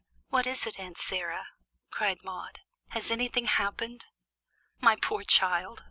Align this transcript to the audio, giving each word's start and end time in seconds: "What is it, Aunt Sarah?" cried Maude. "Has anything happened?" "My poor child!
"What 0.29 0.47
is 0.47 0.65
it, 0.65 0.79
Aunt 0.79 0.97
Sarah?" 0.97 1.45
cried 1.91 2.23
Maude. 2.23 2.61
"Has 2.87 3.11
anything 3.11 3.45
happened?" 3.45 4.05
"My 4.79 4.95
poor 4.95 5.23
child! 5.23 5.79